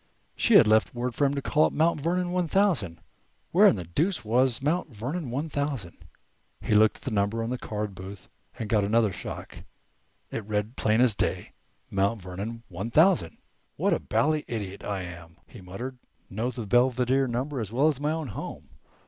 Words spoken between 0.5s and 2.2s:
had left word for him to call up "Mount